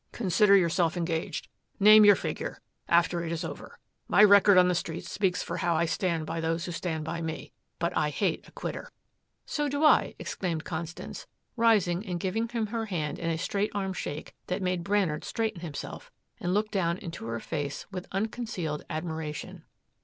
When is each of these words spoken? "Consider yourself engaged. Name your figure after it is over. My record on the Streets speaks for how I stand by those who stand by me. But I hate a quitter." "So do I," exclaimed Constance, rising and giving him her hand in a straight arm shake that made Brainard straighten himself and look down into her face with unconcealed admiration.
"Consider 0.13 0.55
yourself 0.57 0.97
engaged. 0.97 1.47
Name 1.79 2.03
your 2.03 2.15
figure 2.15 2.57
after 2.89 3.23
it 3.23 3.31
is 3.31 3.45
over. 3.45 3.77
My 4.07 4.23
record 4.23 4.57
on 4.57 4.67
the 4.67 4.73
Streets 4.73 5.11
speaks 5.11 5.43
for 5.43 5.57
how 5.57 5.75
I 5.75 5.85
stand 5.85 6.25
by 6.25 6.39
those 6.41 6.65
who 6.65 6.71
stand 6.71 7.03
by 7.05 7.21
me. 7.21 7.53
But 7.77 7.95
I 7.95 8.09
hate 8.09 8.47
a 8.47 8.51
quitter." 8.51 8.89
"So 9.45 9.69
do 9.69 9.83
I," 9.85 10.15
exclaimed 10.17 10.63
Constance, 10.65 11.27
rising 11.55 12.03
and 12.07 12.19
giving 12.19 12.49
him 12.49 12.65
her 12.65 12.87
hand 12.87 13.19
in 13.19 13.29
a 13.29 13.37
straight 13.37 13.69
arm 13.75 13.93
shake 13.93 14.33
that 14.47 14.63
made 14.63 14.83
Brainard 14.83 15.23
straighten 15.23 15.61
himself 15.61 16.09
and 16.39 16.51
look 16.51 16.71
down 16.71 16.97
into 16.97 17.27
her 17.27 17.39
face 17.39 17.85
with 17.91 18.07
unconcealed 18.11 18.83
admiration. 18.89 19.65